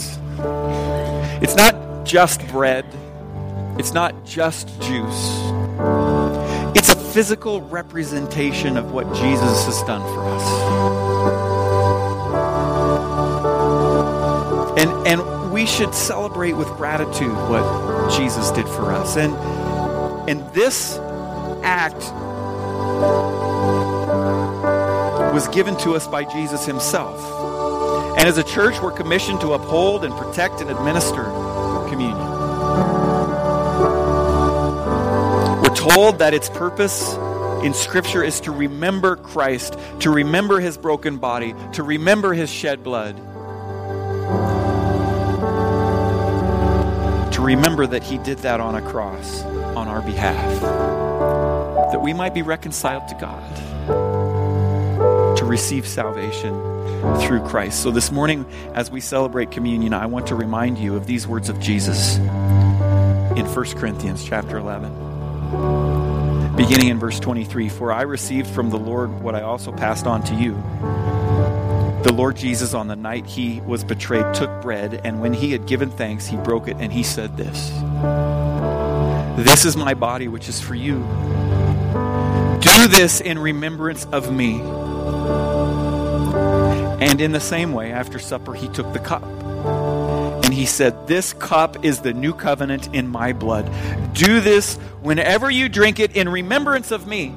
[1.42, 2.86] It's not just bread,
[3.78, 5.40] it's not just juice.
[6.76, 11.53] It's a physical representation of what Jesus has done for us.
[15.54, 19.18] We should celebrate with gratitude what Jesus did for us.
[19.18, 19.36] And,
[20.28, 20.98] and this
[21.62, 22.02] act
[25.32, 27.20] was given to us by Jesus himself.
[28.18, 31.24] And as a church, we're commissioned to uphold and protect and administer
[31.88, 32.18] communion.
[35.62, 37.14] We're told that its purpose
[37.64, 42.84] in Scripture is to remember Christ, to remember his broken body, to remember his shed
[42.84, 43.20] blood,
[47.44, 50.62] remember that he did that on a cross on our behalf,
[51.92, 56.54] that we might be reconciled to God, to receive salvation
[57.22, 57.84] through Christ.
[57.84, 61.50] So this morning, as we celebrate communion, I want to remind you of these words
[61.50, 66.56] of Jesus in 1 Corinthians chapter 11.
[66.56, 70.24] Beginning in verse 23 For I received from the Lord what I also passed on
[70.24, 70.54] to you.
[72.04, 75.66] The Lord Jesus, on the night he was betrayed, took bread, and when he had
[75.66, 77.70] given thanks, he broke it, and he said, This
[79.46, 80.96] This is my body, which is for you.
[82.60, 84.60] Do this in remembrance of me.
[87.02, 89.24] And in the same way, after supper, he took the cup.
[90.44, 93.72] And he said, This cup is the new covenant in my blood.
[94.14, 97.34] Do this whenever you drink it in remembrance of me.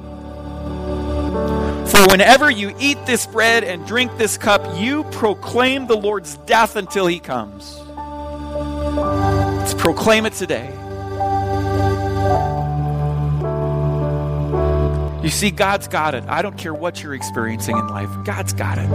[2.09, 7.05] Whenever you eat this bread and drink this cup, you proclaim the Lord's death until
[7.05, 7.77] he comes.
[9.57, 10.69] Let's proclaim it today.
[15.21, 16.23] You see, God's got it.
[16.29, 18.89] I don't care what you're experiencing in life, God's got it.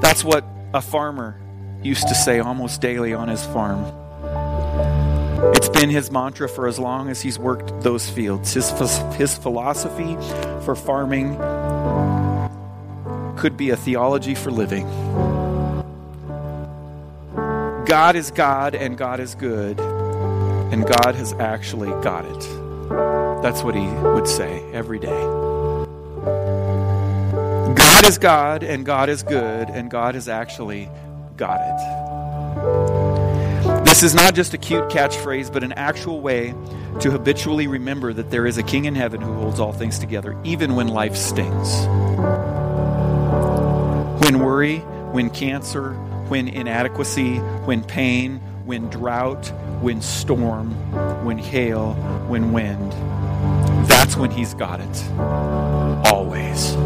[0.00, 1.38] That's what a farmer
[1.82, 3.84] used to say almost daily on his farm.
[5.54, 8.54] It's been his mantra for as long as he's worked those fields.
[8.54, 8.70] His,
[9.16, 10.16] his philosophy
[10.64, 11.36] for farming
[13.36, 14.86] could be a theology for living.
[17.86, 22.40] God is God and God is good, and God has actually got it.
[23.42, 25.22] That's what he would say every day.
[27.74, 30.88] God is God and God is good, and God has actually
[31.36, 32.15] got it.
[33.96, 36.54] This is not just a cute catchphrase, but an actual way
[37.00, 40.38] to habitually remember that there is a King in heaven who holds all things together,
[40.44, 41.86] even when life stings.
[44.22, 44.80] When worry,
[45.12, 45.94] when cancer,
[46.28, 48.36] when inadequacy, when pain,
[48.66, 50.74] when drought, when storm,
[51.24, 51.94] when hail,
[52.28, 52.92] when wind.
[53.88, 55.10] That's when he's got it.
[56.12, 56.76] Always.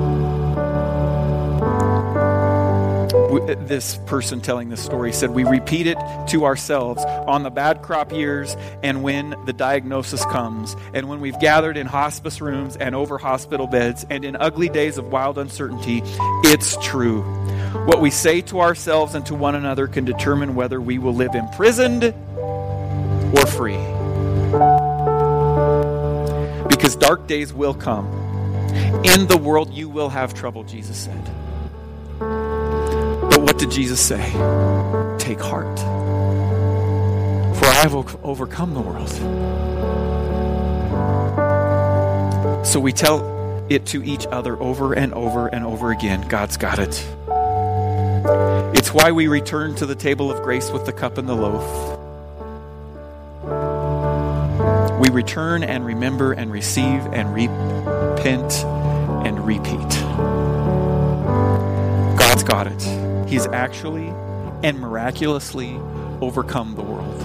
[3.31, 5.97] Uh, this person telling this story said, We repeat it
[6.29, 11.39] to ourselves on the bad crop years and when the diagnosis comes, and when we've
[11.39, 16.03] gathered in hospice rooms and over hospital beds, and in ugly days of wild uncertainty.
[16.45, 17.23] It's true.
[17.87, 21.37] What we say to ourselves and to one another can determine whether we will live
[21.37, 23.79] imprisoned or free.
[26.69, 28.07] Because dark days will come.
[29.05, 31.31] In the world, you will have trouble, Jesus said.
[33.61, 34.17] Did Jesus say?
[35.19, 35.79] Take heart,
[37.59, 37.95] for I have
[38.25, 39.11] overcome the world.
[42.67, 46.79] So we tell it to each other over and over and over again God's got
[46.79, 47.07] it.
[48.79, 51.99] It's why we return to the table of grace with the cup and the loaf.
[55.01, 58.65] We return and remember and receive and repent
[59.27, 59.91] and repeat.
[62.19, 63.10] God's got it.
[63.31, 64.09] He's actually
[64.63, 65.79] and miraculously
[66.21, 67.17] overcome the world.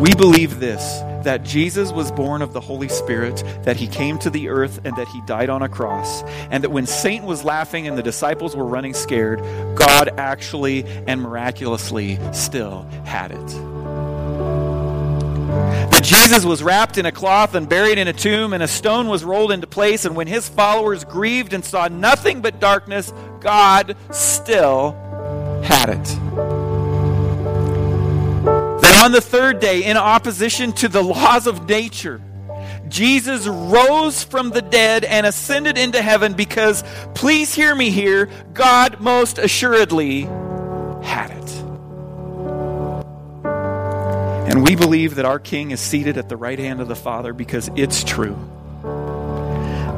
[0.00, 4.30] We believe this that Jesus was born of the Holy Spirit, that he came to
[4.30, 6.22] the earth, and that he died on a cross.
[6.50, 9.40] And that when Satan was laughing and the disciples were running scared,
[9.74, 13.77] God actually and miraculously still had it.
[15.48, 19.08] That Jesus was wrapped in a cloth and buried in a tomb, and a stone
[19.08, 20.04] was rolled into place.
[20.04, 24.92] And when his followers grieved and saw nothing but darkness, God still
[25.62, 26.04] had it
[28.82, 32.20] Then on the third day, in opposition to the laws of nature,
[32.88, 36.84] Jesus rose from the dead and ascended into heaven because,
[37.14, 40.22] please hear me here, God most assuredly
[41.02, 41.37] had it.
[44.48, 47.32] And we believe that our King is seated at the right hand of the Father
[47.34, 48.36] because it's true.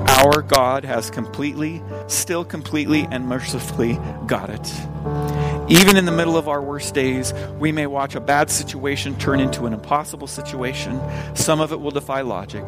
[0.09, 4.83] Our God has completely, still completely, and mercifully got it
[5.69, 9.41] Even in the middle of our worst days, we may watch a bad situation turn
[9.41, 11.01] into an impossible situation.
[11.35, 12.65] Some of it will defy logic.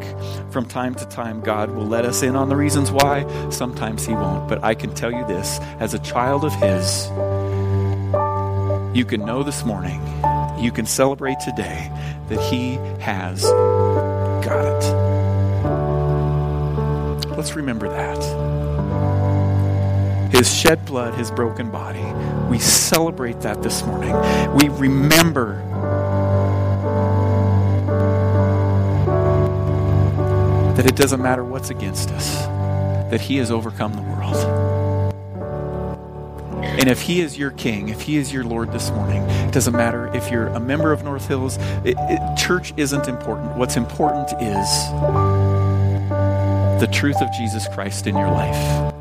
[0.50, 3.26] From time to time, God will let us in on the reasons why.
[3.50, 4.48] Sometimes He won't.
[4.48, 7.08] But I can tell you this as a child of His,
[8.96, 10.00] you can know this morning,
[10.62, 11.90] you can celebrate today
[12.28, 14.82] that He has got it.
[17.36, 18.22] Let's remember that.
[20.32, 22.04] His shed blood, His broken body.
[22.48, 24.14] We celebrate that this morning.
[24.56, 25.56] We remember
[30.76, 32.36] that it doesn't matter what's against us,
[33.10, 34.71] that He has overcome the world.
[36.62, 39.74] And if He is your King, if He is your Lord this morning, it doesn't
[39.74, 43.56] matter if you're a member of North Hills, it, it, church isn't important.
[43.56, 44.68] What's important is
[46.80, 48.92] the truth of Jesus Christ in your life.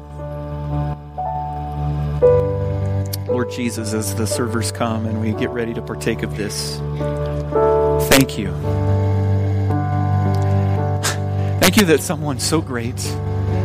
[3.28, 6.78] Lord Jesus, as the servers come and we get ready to partake of this,
[8.10, 8.52] thank you.
[11.60, 13.00] Thank you that someone so great,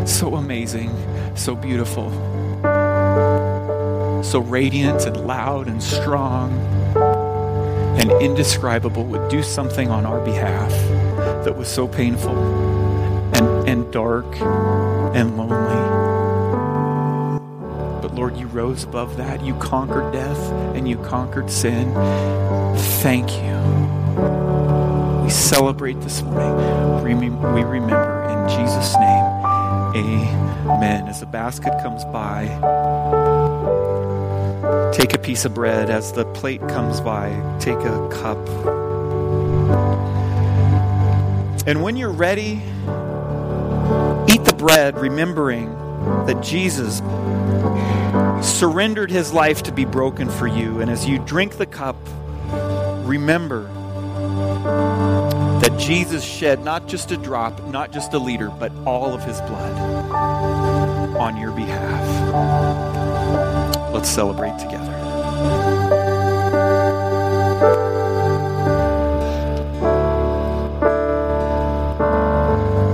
[0.07, 0.97] so amazing,
[1.35, 2.11] so beautiful,
[4.27, 6.53] so radiant and loud and strong
[7.97, 10.71] and indescribable would do something on our behalf
[11.45, 12.37] that was so painful
[13.37, 14.27] and, and dark
[15.15, 15.77] and lonely.
[18.03, 19.45] But Lord, you rose above that.
[19.45, 21.95] You conquered death and you conquered sin.
[23.01, 23.57] Thank you.
[25.23, 27.05] We celebrate this morning.
[27.05, 29.27] We remember in Jesus' name.
[29.97, 31.07] Amen.
[31.07, 32.47] As the basket comes by,
[34.97, 35.91] take a piece of bread.
[35.91, 37.29] As the plate comes by,
[37.61, 38.39] take a cup.
[41.67, 42.63] And when you're ready,
[44.27, 45.69] eat the bread, remembering
[46.25, 47.03] that Jesus
[48.43, 50.81] surrendered his life to be broken for you.
[50.81, 51.97] And as you drink the cup,
[53.07, 53.65] remember
[55.61, 59.43] that Jesus shed not just a drop, not just a liter, but all of his
[59.43, 59.77] blood
[61.19, 63.66] on your behalf.
[64.07, 65.96] Let's celebrate together.